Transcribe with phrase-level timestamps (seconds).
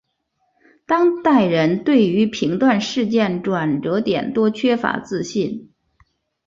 [0.87, 5.69] 当代人对于评断事件转捩点多缺乏自信。